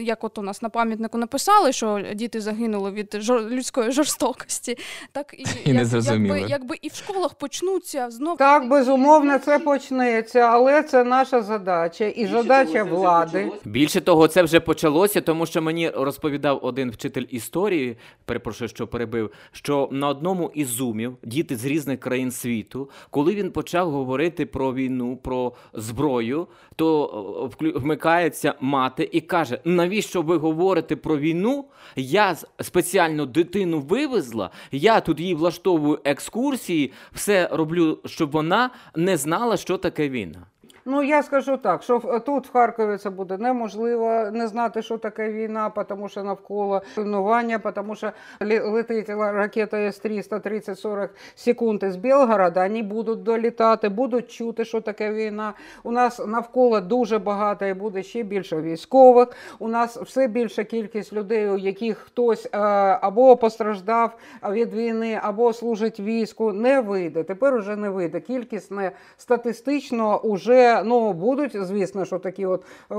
[0.00, 4.78] як от у нас на пам'ятнику написали, що діти загинули від людської жорстокості.
[5.16, 6.40] Так і, І не як- зрозуміли.
[6.40, 12.04] Якби, якби і в школах почнуться знов Так, безумовно, це почнеться, але це наша задача
[12.04, 13.52] і Більше задача того, влади.
[13.64, 19.30] Більше того, це вже почалося, тому що мені розповідав один вчитель історії, перепрошую, що перебив,
[19.52, 24.74] що на одному із зумів діти з різних країн світу, коли він почав говорити про
[24.74, 26.46] війну, про зброю,
[26.76, 31.64] то о, вмикається мати і каже: навіщо ви говорите про війну?
[31.96, 39.56] Я спеціально дитину вивезла, я тут їй влаштовую екскурсії, все роблю, щоб вона не знала,
[39.56, 40.46] що таке війна.
[40.88, 45.32] Ну, я скажу так, що тут в Харкові це буде неможливо не знати, що таке
[45.32, 52.82] війна, тому що навколо руйнування, тому що летить ракета С-300 30-40 секунд із Білгорода, вони
[52.82, 55.52] будуть долітати, будуть чути, що таке війна.
[55.82, 59.28] У нас навколо дуже багато і буде ще більше військових.
[59.58, 62.58] У нас все більша кількість людей, у яких хтось е,
[63.00, 64.16] або постраждав
[64.50, 67.22] від війни, або служить війську, не вийде.
[67.22, 68.20] Тепер уже не вийде.
[68.20, 72.94] Кількість не статистично уже ну будуть, звісно, що такі от е,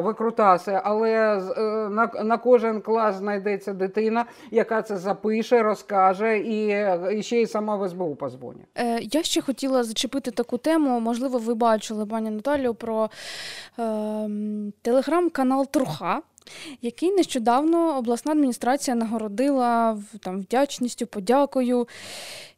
[0.00, 1.40] викрутаси, але е,
[1.88, 6.86] на, на кожен клас знайдеться дитина, яка це запише, розкаже і,
[7.18, 8.66] і ще й сама в СБУ позвонить.
[8.78, 11.00] Е, Я ще хотіла зачепити таку тему.
[11.00, 13.10] Можливо, ви бачили, пані Наталію, про
[13.78, 16.22] ем, телеграм-канал Труха.
[16.82, 21.86] Який нещодавно обласна адміністрація нагородила там вдячністю, подякою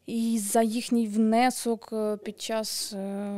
[0.09, 3.31] і за їхній внесок е, під час е,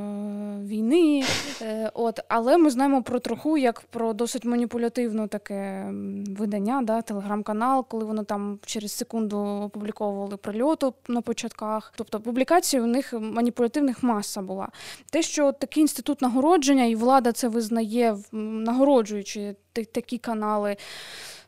[0.64, 1.22] війни.
[1.62, 5.90] Е, от, але ми знаємо про троху як про досить маніпулятивне таке
[6.38, 11.92] видання, да, телеграм-канал, коли вони там через секунду опубліковували прильоту на початках.
[11.96, 14.68] Тобто публікацій у них маніпулятивних маса була.
[15.10, 20.76] Те, що такий інститут нагородження, і влада це визнає, нагороджуючи такі канали.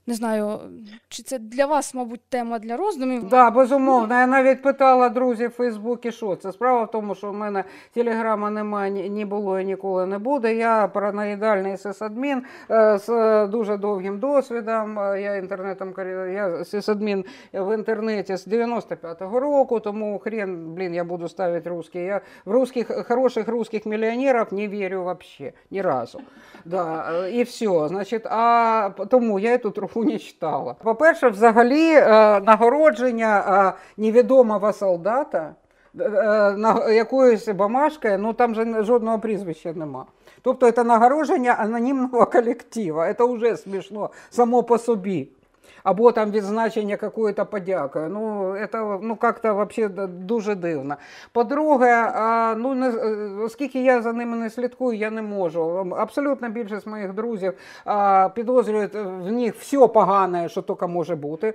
[0.06, 0.60] Не знаю,
[1.08, 3.28] чи це для вас, мабуть, тема для роздумів.
[3.28, 4.14] Да, безумовно.
[4.14, 6.52] Я навіть питала друзів в Фейсбуці, що це.
[6.52, 10.54] Справа в тому, що в мене телеграма немає, ні, ні було і ніколи не буде.
[10.54, 14.98] Я параноїдальний сисадмін е, з дуже довгим досвідом.
[14.98, 15.94] Е, Я інтернетом
[16.32, 22.02] я сисадмін в інтернеті з 95-го року, тому хрен, блін, я буду ставити русский.
[22.02, 26.20] Я в русских, хороших русских мільйонерів не вірю вообще, ні разу.
[26.64, 27.88] Да, е, і все.
[27.88, 30.74] Значить, а тому я труху унічтала.
[30.82, 32.00] По-перше, взагалі е,
[32.40, 33.44] нагородження
[33.76, 35.54] е, невідомого солдата
[36.00, 40.06] е, якоюсь бумажкою, ну там же жодного прізвища нема.
[40.42, 43.02] Тобто це нагородження анонімного колективу.
[43.18, 45.28] Це вже смішно само по собі.
[45.82, 47.98] Або там відзначення какої-то подяки.
[47.98, 50.96] Ну, це ну, як-то вообще дуже дивно.
[51.32, 52.12] По-друге,
[52.56, 55.94] ну, не, е, оскільки я за ними не слідкую, я не можу.
[55.98, 57.52] Абсолютно більшість моїх друзів
[58.34, 61.54] підозрюють в них все погане, що тільки може бути.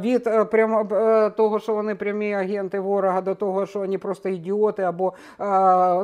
[0.00, 4.28] Від е, прямо е, того, що вони прямі агенти ворога, до того, що вони просто
[4.28, 5.12] ідіоти, або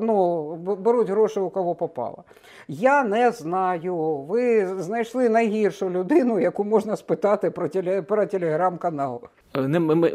[0.03, 2.25] ну, беруть гроші у кого попало.
[2.69, 3.97] Я не знаю.
[3.97, 7.36] Ви знайшли найгіршу людину, яку можна спитати
[7.69, 9.31] теле, про телеграм-канал.
[9.55, 9.69] Е,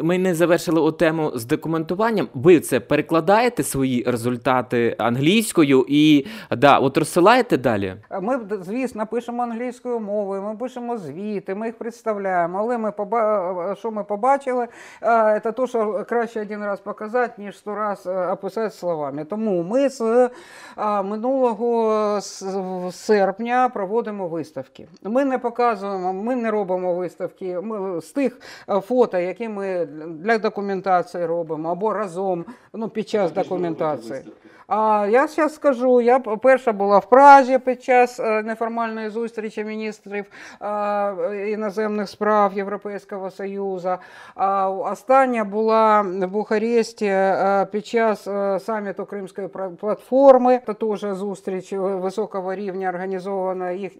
[0.03, 2.27] Ми, не завершили у тему з документуванням.
[2.33, 7.95] Ви це перекладаєте свої результати англійською і да, от розсилаєте далі.
[8.21, 12.59] Ми, звісно, пишемо англійською мовою, ми пишемо звіти, ми їх представляємо.
[12.59, 13.75] Але ми поба...
[13.79, 14.67] що ми побачили,
[15.03, 19.25] е, це те, що краще один раз показати, ніж сто раз е, описати словами.
[19.25, 20.29] Тому ми з е,
[21.03, 22.19] минулого
[22.91, 24.87] серпня проводимо виставки.
[25.03, 27.59] Ми не показуємо, ми не робимо виставки.
[27.59, 33.31] Ми з тих е, фото, які ми для документації робимо, або разом ну, під час
[33.31, 34.21] документації.
[34.73, 40.25] А я зараз скажу, я перша була в Празі під час е, неформальної зустрічі міністрів
[41.47, 43.97] іноземних справ Європейського Союзу.
[44.35, 49.47] А остання була в Бухаресті е, під час е, саміту Кримської
[49.79, 50.59] платформи.
[50.65, 53.91] Це теж зустріч високого рівня організована їх.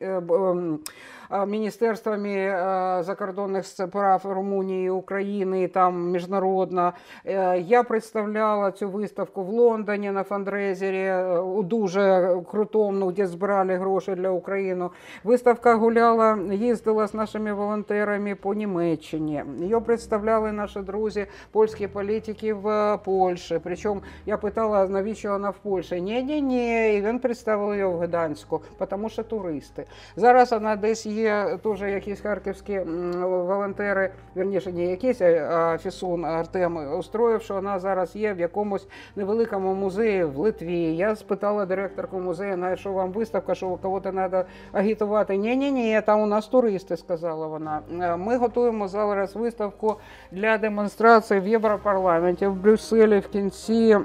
[1.48, 6.94] Міністерствами е, закордонних справ Румунії, України, там міжнародна.
[7.26, 13.76] Е, Я представляла цю виставку в Лондоні на фандрезері е, у дуже крутому, де збирали
[13.76, 14.90] гроші для України.
[15.24, 19.44] Виставка гуляла, їздила з нашими волонтерами по Німеччині.
[19.60, 23.60] Її представляли наші друзі, польські політики в Польщі.
[23.64, 26.02] Причому я питала, навіщо вона в Польщі.
[26.02, 26.98] Ні, ні, ні.
[26.98, 29.86] І він представив її в Гданську, тому що туристи.
[30.16, 31.21] Зараз вона десь є
[31.64, 32.80] теж якісь харківські
[33.22, 39.74] волонтери, вірніше, не якісь, а Фісун Артем устроїв, що вона зараз є в якомусь невеликому
[39.74, 40.96] музеї в Литві.
[40.96, 45.38] Я спитала директорку музею, на що вам виставка, що кого-то треба агітувати.
[45.38, 47.80] Ні, ні, ні, там у нас туристи, сказала вона.
[48.02, 49.96] Е, Ми готуємо зараз виставку
[50.32, 53.98] для демонстрації в Європарламенті в Брюсселі в кінці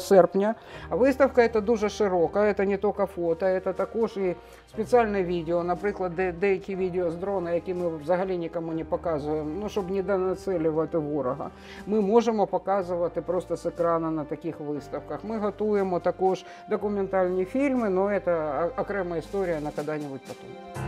[0.00, 0.54] серпня.
[0.90, 4.34] Виставка це дуже широка, це не тільки фото, це також і
[4.72, 5.64] спеціальне відео.
[5.64, 10.02] Наприклад, де, деякі відео з дрона, які ми взагалі нікому не показуємо, ну щоб не
[10.02, 11.50] донацілювати ворога.
[11.86, 15.18] Ми можемо показувати просто з екрану на таких виставках.
[15.24, 20.82] Ми готуємо також документальні фільми, але це окрема історія на коли-небудь потім.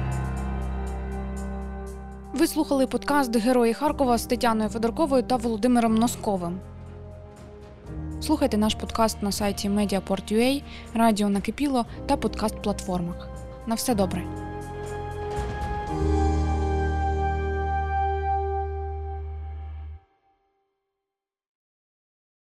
[2.33, 6.61] Ви слухали подкаст Герої Харкова з Тетяною Федорковою та Володимиром Носковим.
[8.21, 10.63] Слухайте наш подкаст на сайті Mediaport.ua,
[10.95, 13.34] радіо Накипіло та подкаст-платформах.
[13.67, 14.25] На все добре.